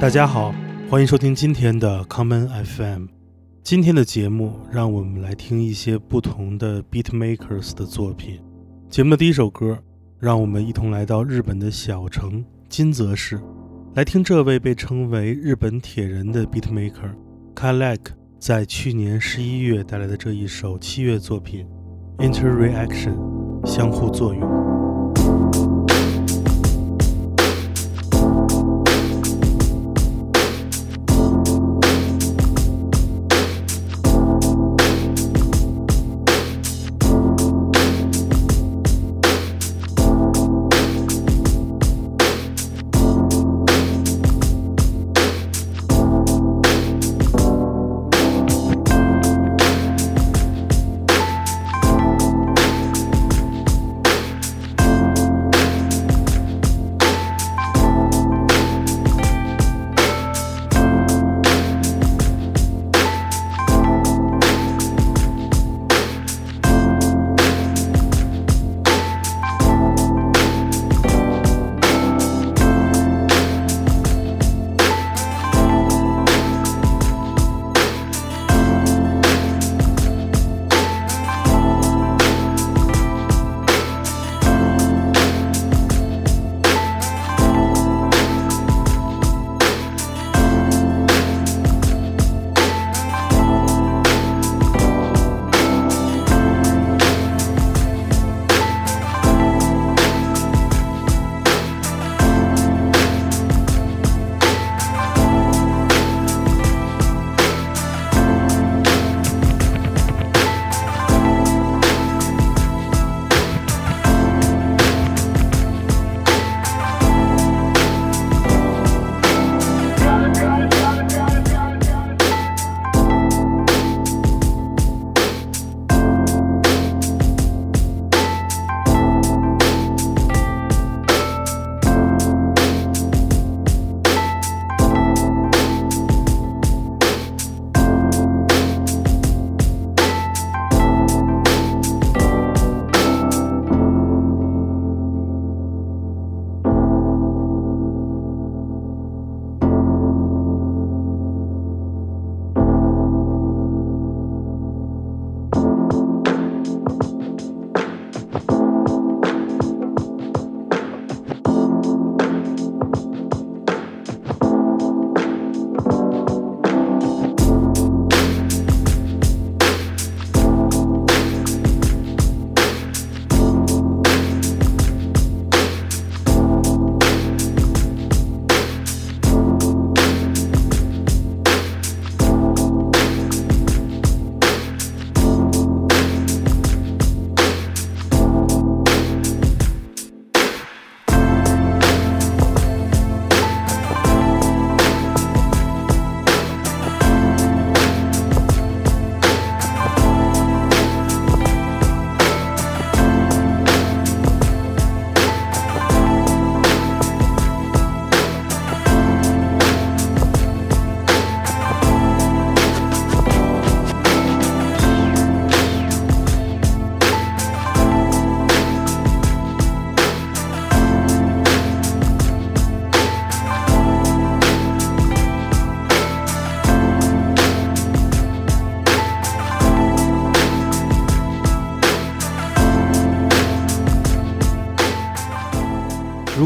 [0.00, 0.52] 大家好，
[0.90, 3.04] 欢迎收听今天的 Common FM。
[3.62, 8.40] 今天的节目，让我们来听一些不同的 beat makers 的作品。
[8.90, 9.78] 节目的第一首歌，
[10.18, 13.38] 让我们一同来到日本的小城金泽市。
[13.94, 17.98] 来听这位被称为“日本铁人”的 beat maker，Kalek
[18.40, 21.66] 在去年十一月带来的这一首七月作品
[22.18, 25.61] 《Interaction r e》，相互作用。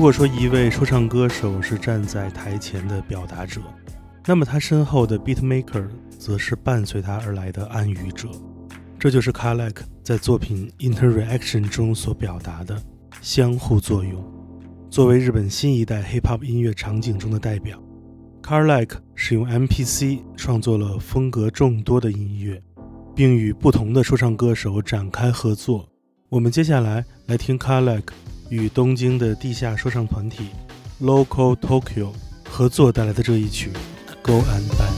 [0.06, 3.61] 如果说一位说唱歌手是站在台前的表达者，
[4.25, 5.84] 那么他身后的 beat maker
[6.16, 8.28] 则是伴随他而来的暗语者。
[9.01, 12.81] 这就是 c a r l e k 在作品《Interaction》中所表达的
[13.21, 14.25] 相互作用。
[14.92, 17.77] 作为日本新一代 hip hop 音乐场景中的代表
[18.48, 22.63] c a r l e k 使用 MPC 创作了风格众多的音乐，
[23.13, 25.89] 并与不同的说唱歌手展开合作。
[26.28, 28.15] 我们接下来来听 c a r l e k
[28.48, 30.48] 与东京的地下说唱团体
[31.01, 32.13] Local Tokyo
[32.48, 33.71] 合作带来的这一曲
[34.27, 34.96] 《Go and b y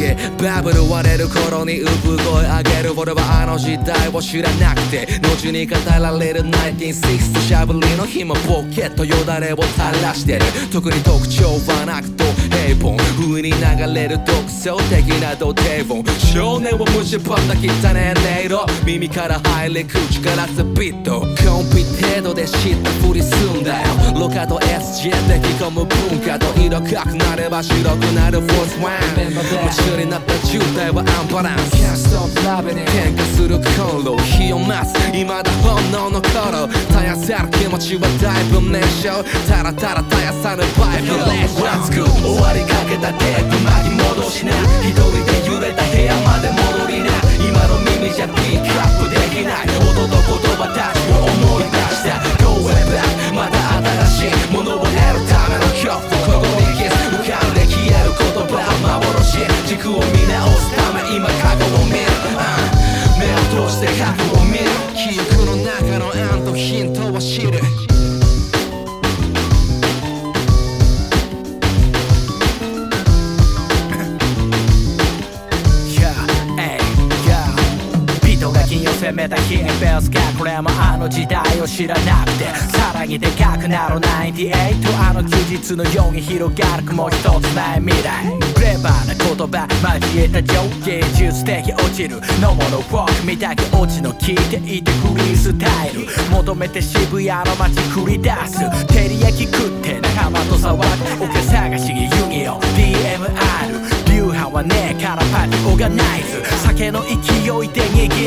[0.00, 12.24] げバブル割れる頃に産声上げる俺はあの時代を知らなくて後に語られる1960しゃぶりの紐ポケットよだれを垂らしてる特に特徴はなくと
[12.56, 21.34] 平凡上に流れる独創的な土手本少年をパンダ汚ね音色耳から入り口からスピットコン
[21.76, 23.88] ピ程度で知ったふりすんだよ
[24.18, 43.98] ロカと SJ で着込む文化と色濃くなれば白くなるフォースワンずれなった渋滞はアンバランス Can't stop loving it 喧嘩するコンロ火を待つ未だ本能の頃絶やせる気持ちはだいぶ燃焼たらたら絶やさぬバイブレーション熱く終わりかけたテープ巻き
[44.46, 44.54] 戻しな
[44.86, 47.10] 一人で揺れた部屋まで戻りな
[47.42, 55.29] 今の耳じゃピックアップできない音と言葉たちを思い出した Go way back また新しいものを得る
[59.82, 61.96] 軸を見直すため今過去を見る、
[63.18, 68.09] 目を通して過去を見る記憶の中の案とヒントを知る
[79.10, 82.44] 攻めた日にベースがこれもあの時代を知らなくて
[82.78, 87.24] さらにでかくなる98あの休日のように広がる雲一つ
[87.54, 88.24] ない未来
[88.60, 90.54] レバーな言葉交えた情
[90.84, 98.58] 景芸術的落ちるのものウォーク見たけ落ちの聞いていてフリースタイル求めて渋谷の街繰り出す
[98.94, 107.82] 照り焼き食って仲間と触っておけ探しにユニオン DMR 流派はねえからパチオガナイズ酒の勢いで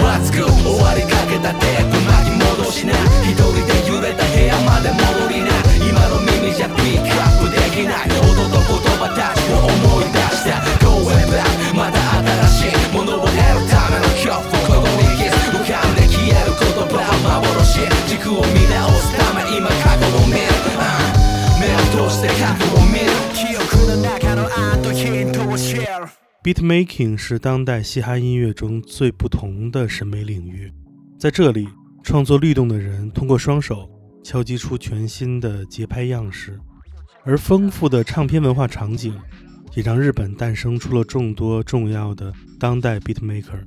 [0.00, 0.53] What's go.
[26.44, 30.70] Beat making 是当代嘻哈音乐中最不同的审美领域，
[31.18, 31.66] 在这里，
[32.02, 33.88] 创作律动的人通过双手
[34.22, 36.58] 敲击出全新的节拍样式，
[37.24, 39.18] 而丰富的唱片文化场景
[39.74, 42.30] 也让日本诞生出了众多重要的
[42.60, 43.64] 当代 Beat maker。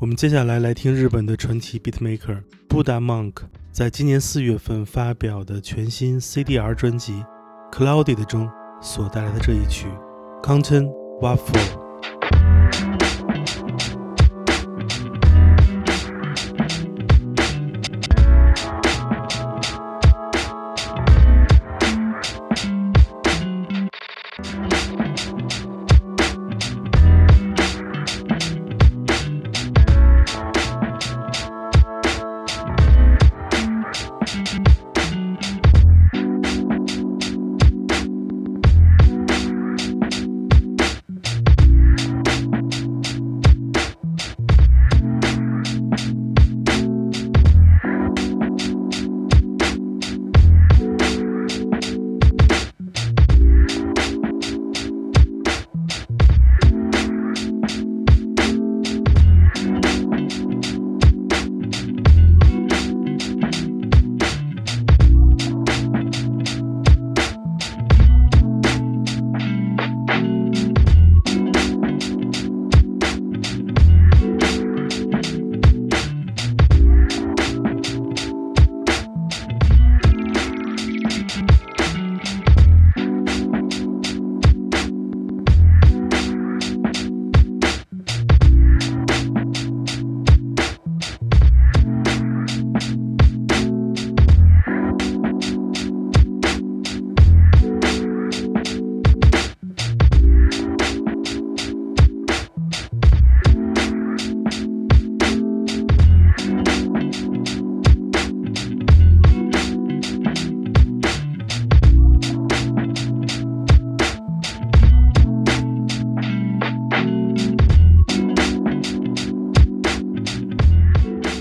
[0.00, 3.34] 我们接下来来听日本的传奇 Beat maker Buddha Monk
[3.70, 7.12] 在今年四月份发表的全新 CDR 专辑
[7.78, 8.50] 《c l o u d e d 中
[8.82, 9.86] 所带来的这一曲
[10.44, 10.86] 《c o n t e n
[11.22, 11.70] Waffle》。
[12.32, 12.69] Thank you.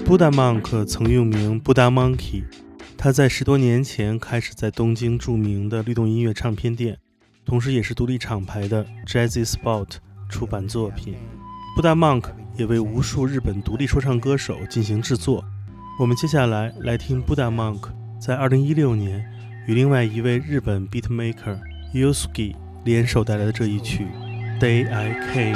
[0.09, 2.41] Buddha Monk 曾用名 Buddha Monkey，
[2.97, 6.97] 他在十多年前开始在东京著名的律动音乐唱片店，
[7.45, 9.87] 同时也是独立厂牌的 Jazzy Spot
[10.27, 11.13] 出版作品。
[11.77, 12.23] Buddha Monk
[12.57, 15.45] 也为无数日本独立说唱歌手进行制作。
[15.99, 17.89] 我们接下来来听 Buddha Monk
[18.19, 19.23] 在2016年
[19.67, 21.59] 与另外一位日本 Beat Maker
[21.93, 24.07] Yusuke 联手带来的这一曲。
[24.59, 25.55] day I came.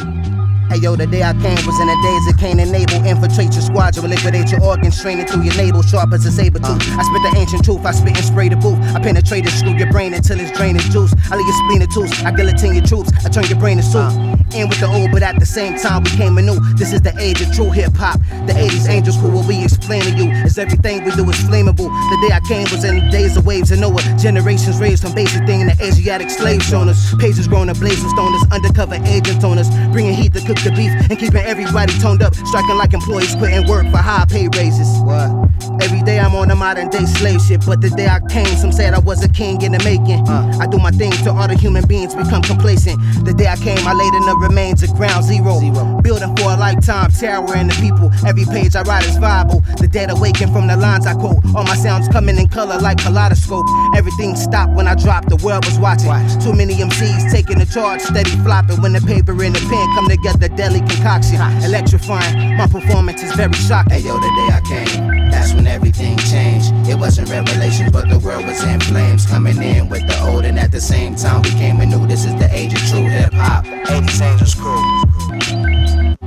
[0.72, 3.03] Hey yo, the day I came was in the days of Cain and Abel.
[3.05, 6.57] Infiltrate your squadron, liquidate your organs, strain it through your navel, sharp as a saber
[6.57, 6.79] tooth.
[6.81, 6.98] Uh.
[6.98, 8.79] I spit the ancient truth, I spit and spray the booth.
[8.95, 11.13] I penetrate it, screw your brain until it's draining juice.
[11.29, 13.83] I leave your spleen a tooth, I guillotine your troops, I turn your brain to
[13.83, 14.07] soup.
[14.17, 14.39] Uh.
[14.55, 16.57] In with the old, but at the same time we came anew.
[16.77, 18.17] This is the age of true hip hop.
[18.48, 21.89] The 80s angels who will we explain to you is everything we do is flammable.
[21.91, 24.01] The day I came was in the days of waves and Noah.
[24.17, 27.13] Generations raised from basic thing in the Asiatic slave shown us.
[27.15, 30.71] Pages grown ablaze and stoners, undercover for agents on us, bringing heat to cook the
[30.71, 34.88] beef and keeping everybody toned up, striking like employees quitting work for high pay raises.
[35.01, 35.73] What?
[35.82, 38.72] Every day I'm on a modern day slave ship, but the day I came, some
[38.72, 40.27] said I was a king in the making.
[40.27, 40.58] Uh.
[40.62, 43.00] I do my thing till other human beings become complacent.
[43.25, 45.60] The day I came, I laid in the remains of ground zero.
[45.60, 46.01] zero.
[46.01, 48.12] Building for a lifetime, towering the people.
[48.27, 49.62] Every page I write is viable.
[49.80, 51.44] The dead awaken from the lines I quote.
[51.56, 53.65] All my sounds coming in color like kaleidoscope.
[53.96, 56.08] Everything stopped when I dropped, the world was watching.
[56.08, 56.44] Watch.
[56.44, 58.82] Too many MCs taking the charge, steady flopping.
[58.82, 61.42] When the paper and the pen come together, deadly concoction.
[61.65, 63.94] Electrifying, my performance is very shocking.
[63.94, 66.72] Hey yo, the day I came, that's when when everything changed.
[66.89, 69.25] It wasn't revelation, but the world was in flames.
[69.25, 72.25] Coming in with the old, and at the same time, we came and knew this
[72.25, 73.63] is the age of true hip hop.
[73.65, 76.24] 80s Angels Crew.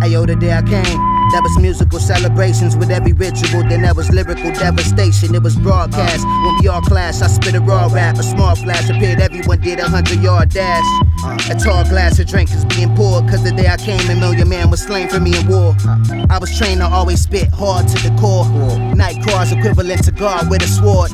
[0.03, 1.10] Ayo, the day I came.
[1.31, 3.63] That was musical celebrations with every ritual.
[3.69, 5.33] Then there was lyrical devastation.
[5.33, 6.25] It was broadcast.
[6.27, 7.21] When we all clashed.
[7.23, 8.17] I spit a raw rap.
[8.17, 9.21] A small flash appeared.
[9.21, 10.83] Everyone did a hundred yard dash.
[11.49, 13.29] A tall glass of drink is being poured.
[13.29, 15.73] Cause the day I came, a million man was slain for me in war.
[16.29, 18.43] I was trained to always spit hard to the core.
[18.93, 21.11] Night cars equivalent to God with a sword.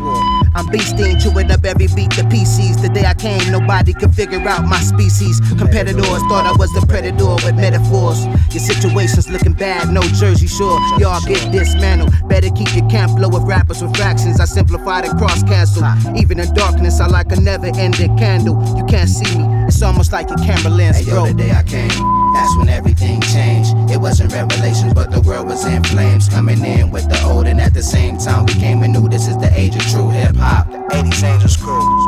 [0.57, 2.81] I'm beasting, chewing up every beat the PCs.
[2.81, 5.39] The day I came, nobody could figure out my species.
[5.55, 8.25] Competitors thought I was a predator with metaphors.
[8.49, 10.79] Your situation's looking bad, no Jersey Shore.
[10.97, 12.09] Y'all get dismantled.
[12.27, 14.39] Better keep your camp low with rappers with fractions.
[14.39, 15.85] I simplified and cross cancel.
[16.17, 18.57] Even in darkness, I like a never ending candle.
[18.75, 19.66] You can't see me.
[19.77, 21.27] It's almost like a camera lens hey, broke.
[21.27, 23.75] Yo, the day I came, that's when everything changed.
[23.91, 26.27] It wasn't revelations, but the world was in flames.
[26.27, 29.27] Coming in with the old, and at the same time, we came and knew this
[29.27, 30.71] is the age of true hip hop.
[30.71, 32.07] The 80s Angels Crew.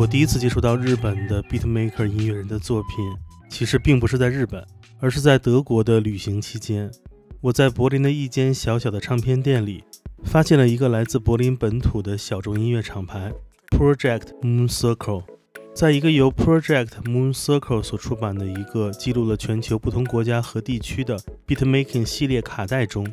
[0.10, 2.90] 第一次接触到日本的 beat maker 音乐人的作品，
[3.48, 4.64] 其实并不是在日本，
[5.00, 6.90] 而是在德国的旅行期间。
[7.42, 9.84] 我在柏林的一间小小的唱片店里，
[10.26, 13.32] 发现了一个来自柏林本土的小众音乐厂牌
[13.70, 15.24] Project Mooncircle。
[15.76, 23.08] 在一个由 Project Mooncircle 所出版的一个记录了全球不同国家和地区的 beat making 系列卡带中，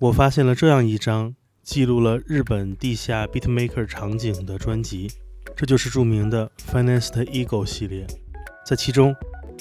[0.00, 5.08] 我发现了这样一张记录了日本地下 beat maker 场景的专辑。
[5.60, 8.06] 这就是著名的 Finest Ego 系列，
[8.64, 9.14] 在其中，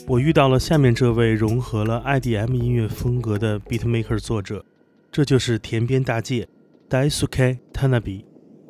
[0.08, 4.64] 我遇到了下面这位融合了 IDM 音乐风格的 beatmaker 作者，
[5.12, 6.48] 这就是田边大介
[6.88, 8.24] d a i s u k e Tanabe）。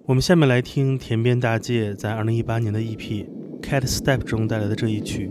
[0.08, 3.28] 我们下面来听田边大介在2018年的 EP
[3.62, 5.30] Cat Step 中带来的这一曲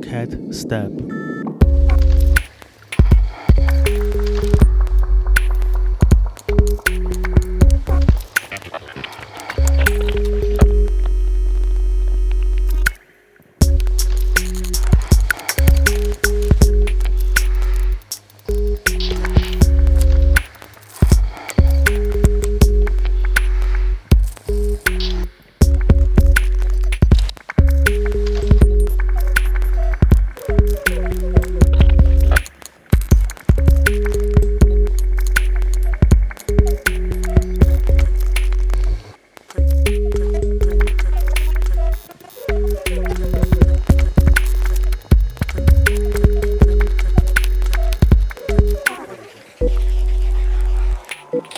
[0.00, 1.19] Cat Step。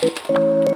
[0.03, 0.72] Música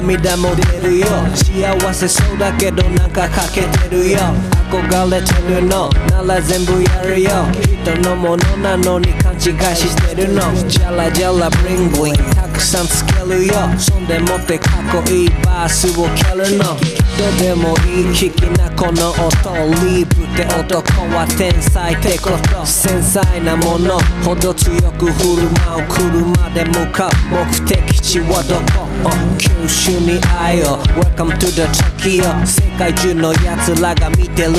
[0.00, 4.18] 涙も出るよ幸せそうだけどなんか欠けてるよ
[4.70, 5.88] 憧れてるの
[6.24, 7.30] なら全部やるよ
[7.84, 17.07] 人のものなのに勘違いしてるのジャラジャラブリンブリンたくさんつけるよそんでもってかっこいいバースを蹴るの
[17.40, 19.24] でもいい聞きなこの音
[19.84, 27.10] リープって男は天才ってこと繊細なものほど強く振る舞う車で向かう
[27.60, 28.86] 目的地はどこ
[29.36, 31.62] 九州に愛を Welcome to the
[32.06, 34.58] Tokyo 世界中の奴らが見てる動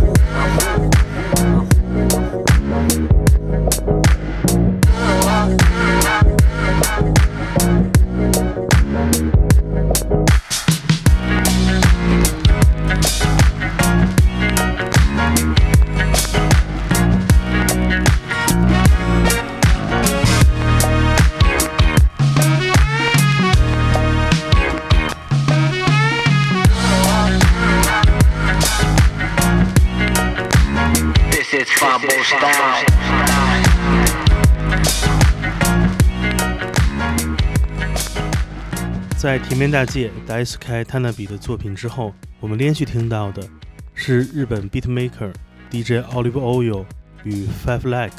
[39.21, 40.33] 在田边大介、t
[40.73, 43.47] a n a b 比的作品之后，我们连续听到的
[43.93, 45.31] 是日本 beat maker
[45.69, 46.83] DJ Oliver Oyo
[47.23, 48.17] 与 Five Like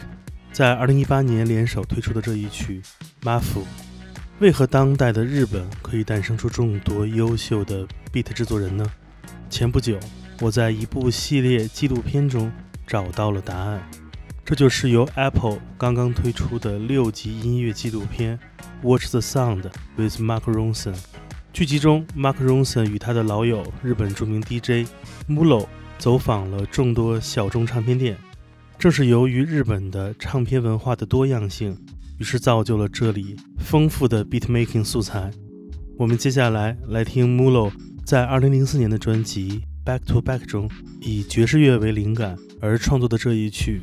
[0.53, 2.81] 在二零一八年联手推出的这一曲
[3.25, 3.67] 《m a f f
[4.39, 8.87] 为何当代的日本可以诞生出众多优秀的 beat 制作人呢？
[9.51, 9.99] 前不久，
[10.41, 12.49] 我在一部系列纪录片中
[12.87, 13.83] 找到了答案。
[14.45, 18.37] 这就是由 Apple 刚刚推出的六集音乐纪录片
[18.83, 19.63] 《Watch the Sound
[19.97, 20.75] with Mark Ronson》
[21.53, 24.89] 剧集中，Mark Ronson 与他的老友日本著名 DJ
[25.29, 28.17] Mulo 走访了众多小众唱片店。
[28.81, 31.79] 正是由于日本的唱片文化的多样性，
[32.19, 35.31] 于是造就了这里丰富的 beat making 素材。
[35.97, 37.71] 我们接下来来听 Mulo
[38.05, 40.69] 在二零零四年的专辑《Back to Back》中，
[41.01, 43.83] 以爵士乐为灵感而创作的这一曲。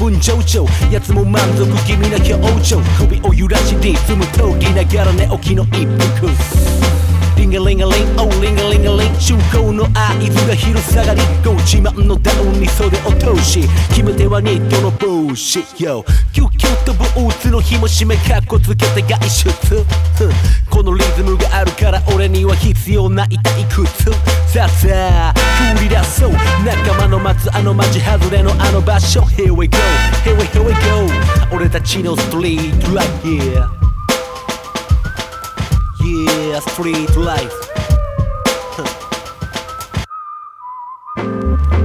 [0.00, 5.84] 分上長やつも満足気味な表情首を揺らしリズムとりながら寝起きの一
[6.16, 6.26] 服
[7.38, 7.84] リンガリンガリン
[8.16, 9.88] オーリンガリンガリン中高の合
[10.20, 13.60] 図が昼下がりご自慢のダウンに袖を通し
[13.90, 16.02] 決め手はニットの帽子 Yo
[16.70, 19.50] 吹っ飛ぶうつのも締めかっこつけて外出
[20.70, 23.90] このリズムがあるから俺には必要ない退屈
[24.46, 25.34] さあさあ
[25.76, 26.30] 振り出そう
[26.64, 29.78] 仲間の待つあの街外れのあの場所 Here we go,
[30.24, 30.76] here we, here we go
[31.56, 33.62] 俺たちのストリート right e r e
[36.52, 37.59] Yeah, street life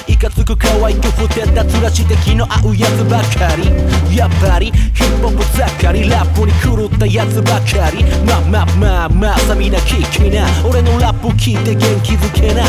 [0.06, 12.64] いかつく可愛くふてたつらして気の合うやつばかりやっぱりヒップホップざっかりラップに狂ったやつばかりまあまあまあまあさみな聞きな俺のラップ聞いて元気づけな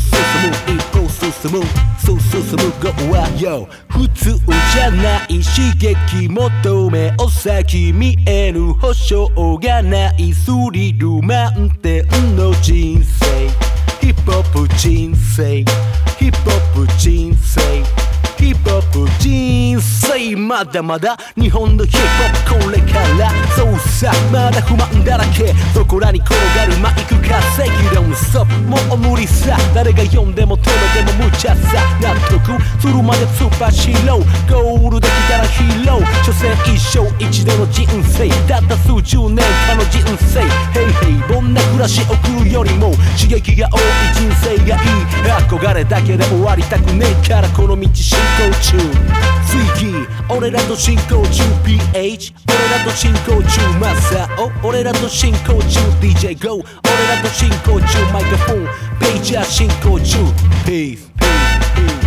[0.67, 1.63] 一歩進む
[1.99, 2.09] 進
[2.57, 9.29] む Go は Yo 普通じゃない刺激求めお先見えぬ保証
[9.61, 13.47] がないスリル満点の人生
[14.05, 15.57] ヒップホップ人生
[16.17, 18.08] ヒップホップ人生
[18.39, 21.99] ヒップホップ人生まだまだ日本のヒッ
[22.47, 30.61] プホップこれからそうさまだ不満だらけそこらに転がるマイク稼ぎ論そもう無理さ誰が読んでも止
[30.95, 39.68] めても無茶さ納得するまで突破しろゴールできたらヒーロー所詮一生一度の人生たった数十年間
[41.79, 43.81] らし送るよりも刺激が多い
[44.13, 44.79] 人生がいい
[45.47, 48.17] 憧れだけで終わりたくねえからこの道進
[48.51, 48.77] 行中
[49.75, 49.93] 次
[50.29, 54.27] 俺らと進行中 PH 俺らと進行中マッサ
[54.61, 60.17] オ俺らと進行中 DJGO 俺らと進行中マイクロフォンペイジャー進行中
[60.65, 60.97] p e p e p
[61.95, 61.98] e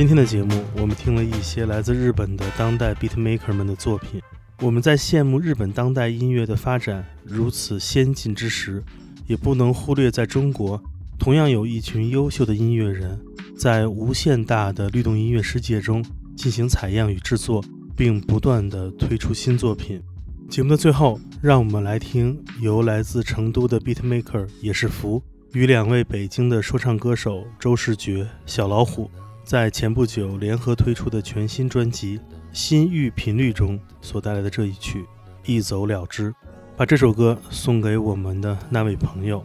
[0.00, 4.18] 今天的节目，我们听了一些来自日本的当代 beat maker 们的作品。
[4.62, 8.82] 我们在羡慕日本当代音乐的发展如此先进之时，
[9.26, 10.82] 也不能忽略在中国
[11.18, 13.20] 同样有一群优秀的音乐人
[13.58, 16.02] 在无限大的律动音乐世界中
[16.34, 17.62] 进行采样与制作，
[17.94, 20.00] 并不断的推出新作品。
[20.48, 29.10] 节目的最后，让我们来听由来自成都的 beat maker 也是福与两位北京的说唱歌手周世觉、小老虎。
[29.50, 32.18] 在前不久联合推出的全新专辑
[32.52, 35.00] 《心域频率》中所带来的这一曲
[35.44, 36.30] 《一走了之》，
[36.76, 39.44] 把这首歌送给我们的那位朋友。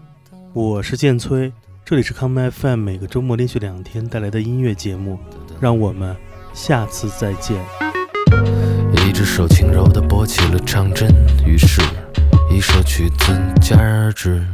[0.53, 1.51] 我是剑崔，
[1.83, 5.17] 这里是康麦 FM，每个周末连续两天带来的音乐节目，
[5.59, 6.15] 让我们
[6.53, 7.57] 下次再见。
[9.09, 11.07] 一只手轻柔地拨起了唱针，
[11.47, 11.81] 于是
[12.53, 14.45] 一首曲子戛然而止。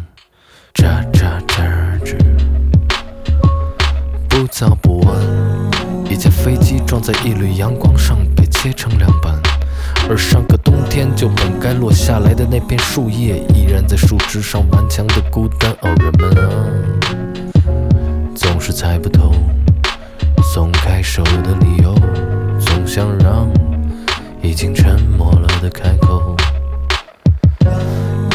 [4.62, 5.15] 道不完，
[6.08, 9.34] 一架飞机撞在一缕阳光上，被切成两半。
[10.08, 15.71] 而上个冬天就本该落下来的那片树叶，依然在树枝上顽强的孤单。
[15.82, 16.50] 哦，人们啊，
[18.36, 19.32] 总是猜不透，
[20.43, 21.95] 松开手的理由，
[22.60, 23.50] 总想让
[24.43, 26.36] 已经沉默了的开口。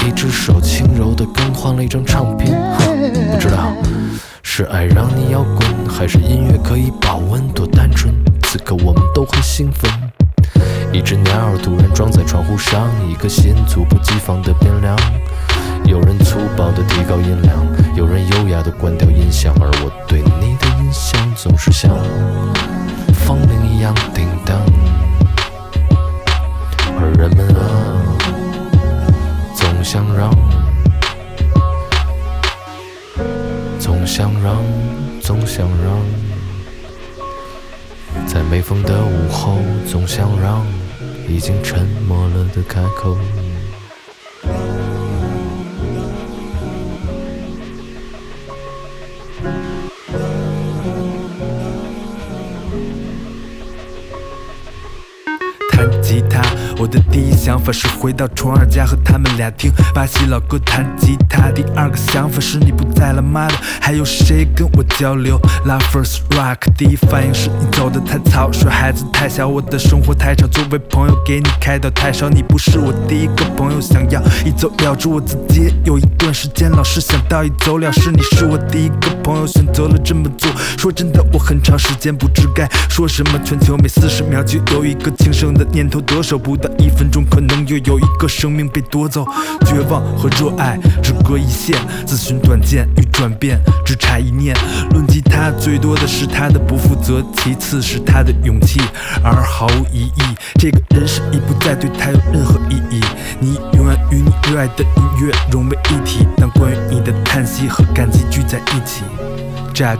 [0.04, 2.50] 一只手轻柔的更换了一张唱片，
[3.32, 3.72] 不知道
[4.42, 5.75] 是爱让你摇滚。
[5.96, 8.14] 还是音乐可以保温，多单纯。
[8.42, 9.90] 此刻我们都很兴奋。
[10.92, 14.94] 一只鸟儿突然撞在窗户上，一颗心猝不及防的变凉。
[15.86, 21.90] 有人粗暴地提高音量，有人优雅地关掉音响，而我对你的印象总是像
[23.24, 24.54] 风铃一样叮当。
[35.46, 35.94] 想让
[38.26, 40.66] 在没风的午后，总想让
[41.28, 43.16] 已经沉默了的开口
[55.70, 56.42] 弹吉他，
[56.80, 57.35] 我的第。
[57.36, 61.50] 想法是回到虫儿家和他们俩听巴西老哥弹吉他。
[61.50, 66.56] 第二个想法是你不在了，妈的，还有谁跟我交流？Love is t rock。
[66.76, 70.46] 第一反应是你走的太草率，孩子太小，我的生活太吵。
[70.48, 73.80] 作为朋友给你开导太少，你不是我第一个朋友。
[73.80, 78.10] 想要一走了之，我自己有一段时间老是想到一走了之。
[78.10, 80.50] 你是我第一个朋友，选择了这么做。
[80.76, 83.38] 说真的，我很长时间不知该说什么。
[83.44, 87.25] 全球每四十秒就有一个轻生的念头得手，不到一分钟。
[87.30, 89.24] 可能又有一个生命被夺走，
[89.66, 94.56] 绝望和热爱只隔一线，自寻短见与转变只差一念。
[94.92, 98.80] 论及他，最多的是他的不负责，其次是他的勇气，
[99.22, 100.34] 而毫无疑义。
[100.58, 103.00] 这个人世已不再对他有任何意义。
[103.40, 109.02] 你永远与你热爱的音乐融为一体，当关于你的叹息和感激聚在一起
[109.74, 109.96] j a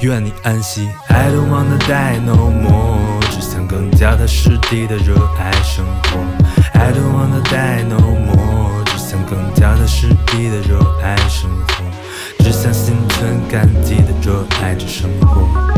[0.00, 0.88] 愿你安息。
[1.08, 3.15] I don't wanna die no more。
[3.76, 6.16] 更加的实地的热爱生活
[6.72, 11.74] ，I don't wanna die no more，只想更加的实地的热爱生活，
[12.38, 15.75] 只想心存感激的热爱着生活。